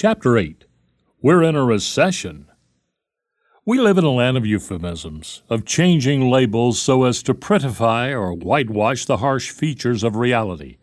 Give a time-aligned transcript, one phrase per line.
[0.00, 0.64] Chapter 8
[1.20, 2.46] We're in a Recession.
[3.66, 8.32] We live in a land of euphemisms, of changing labels so as to prettify or
[8.32, 10.76] whitewash the harsh features of reality.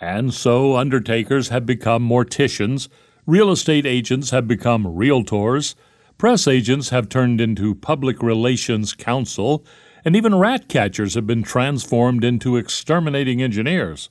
[0.00, 2.88] And so undertakers have become morticians,
[3.26, 5.74] real estate agents have become realtors,
[6.16, 9.66] press agents have turned into public relations counsel,
[10.02, 14.08] and even rat catchers have been transformed into exterminating engineers.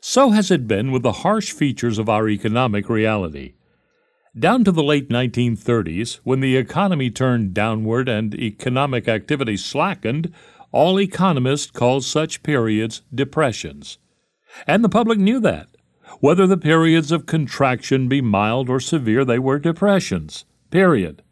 [0.00, 3.52] So has it been with the harsh features of our economic reality.
[4.38, 10.30] Down to the late 1930s, when the economy turned downward and economic activity slackened,
[10.72, 13.96] all economists called such periods depressions.
[14.66, 15.68] And the public knew that.
[16.20, 20.44] Whether the periods of contraction be mild or severe, they were depressions.
[20.70, 21.22] Period.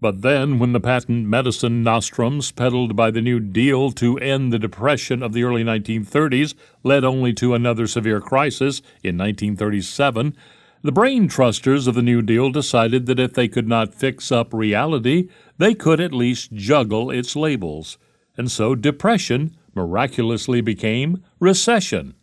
[0.00, 4.58] But then, when the patent medicine nostrums peddled by the New Deal to end the
[4.58, 10.36] Depression of the early 1930s led only to another severe crisis in 1937,
[10.82, 14.54] the brain trusters of the New Deal decided that if they could not fix up
[14.54, 17.98] reality, they could at least juggle its labels.
[18.36, 22.14] And so depression miraculously became recession.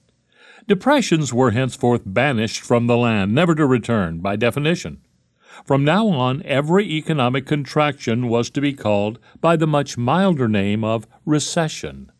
[0.67, 5.01] Depressions were henceforth banished from the land, never to return, by definition.
[5.63, 10.83] From now on, every economic contraction was to be called by the much milder name
[10.83, 12.11] of recession.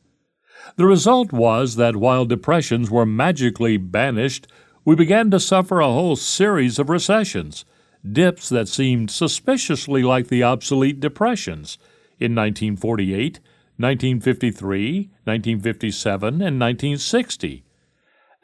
[0.78, 4.48] The result was that while depressions were magically banished,
[4.86, 7.66] we began to suffer a whole series of recessions,
[8.10, 11.80] dips that seemed suspiciously like the obsolete depressions
[12.20, 13.40] in 1948,
[13.78, 17.64] 1953, 1957, and 1960.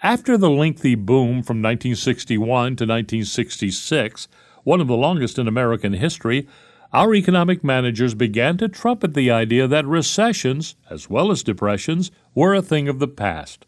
[0.02, 4.28] After the lengthy boom from 1961 to 1966,
[4.64, 6.48] one of the longest in American history,
[6.92, 12.56] our economic managers began to trumpet the idea that recessions, as well as depressions, were
[12.56, 13.66] a thing of the past,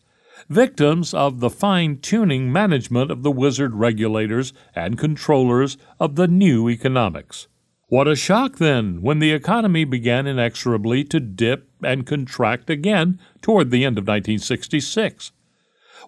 [0.50, 6.70] victims of the fine tuning management of the wizard regulators and controllers of the new
[6.70, 7.48] economics.
[7.88, 13.70] What a shock, then, when the economy began inexorably to dip and contract again toward
[13.70, 15.32] the end of 1966.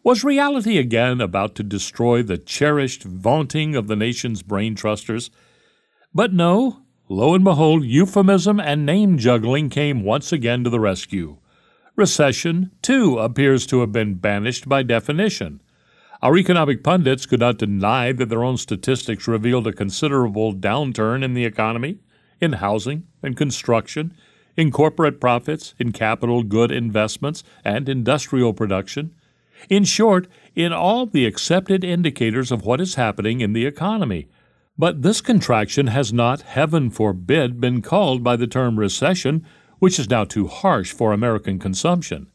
[0.03, 5.29] Was reality again about to destroy the cherished vaunting of the nation's brain trusters?
[6.13, 11.37] But no, lo and behold, euphemism and name juggling came once again to the rescue.
[11.95, 15.61] Recession, too, appears to have been banished by definition.
[16.21, 21.33] Our economic pundits could not deny that their own statistics revealed a considerable downturn in
[21.33, 21.99] the economy,
[22.41, 24.13] in housing and construction,
[24.57, 29.15] in corporate profits, in capital good investments, and industrial production.
[29.69, 34.27] In short, in all the accepted indicators of what is happening in the economy.
[34.77, 39.45] But this contraction has not, heaven forbid, been called by the term recession,
[39.79, 42.27] which is now too harsh for American consumption.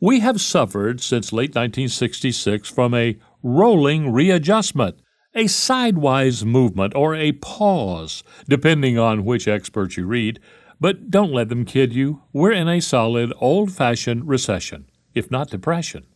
[0.00, 4.98] We have suffered since late 1966 from a rolling readjustment,
[5.34, 10.40] a sidewise movement, or a pause, depending on which experts you read.
[10.80, 12.22] But don't let them kid you.
[12.32, 16.06] We're in a solid, old fashioned recession, if not depression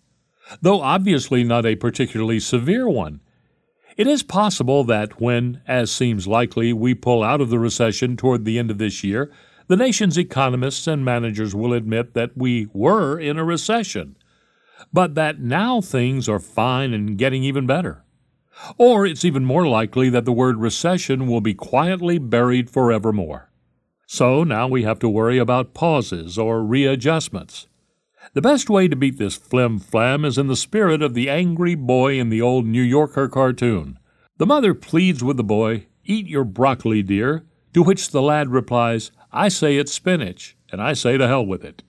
[0.60, 3.20] though obviously not a particularly severe one.
[3.96, 8.44] It is possible that when, as seems likely, we pull out of the recession toward
[8.44, 9.30] the end of this year,
[9.70, 14.16] the nation's economists and managers will admit that we were in a recession,
[14.92, 18.02] but that now things are fine and getting even better.
[18.78, 23.52] Or it's even more likely that the word recession will be quietly buried forevermore.
[24.08, 27.68] So now we have to worry about pauses or readjustments.
[28.34, 31.76] The best way to beat this flim flam is in the spirit of the angry
[31.76, 34.00] boy in the old New Yorker cartoon.
[34.36, 39.12] The mother pleads with the boy, Eat your broccoli, dear, to which the lad replies,
[39.32, 41.82] I say it's spinach, and I say to hell with it.